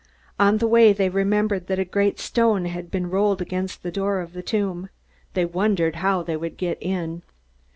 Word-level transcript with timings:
On 0.39 0.57
the 0.57 0.65
way 0.65 0.93
they 0.93 1.09
remembered 1.09 1.67
that 1.67 1.77
a 1.77 1.85
great 1.85 2.17
stone 2.17 2.65
had 2.65 2.89
been 2.89 3.11
rolled 3.11 3.39
against 3.39 3.83
the 3.83 3.91
door 3.91 4.19
of 4.19 4.33
the 4.33 4.41
tomb. 4.41 4.89
They 5.35 5.45
wondered 5.45 5.97
how 5.97 6.23
they 6.23 6.37
would 6.37 6.57
get 6.57 6.79
in. 6.81 7.21